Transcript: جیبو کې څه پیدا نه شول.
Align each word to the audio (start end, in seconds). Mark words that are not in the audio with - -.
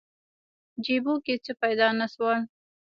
جیبو 0.83 1.13
کې 1.25 1.35
څه 1.45 1.51
پیدا 1.61 1.87
نه 1.99 2.07
شول. 2.13 2.39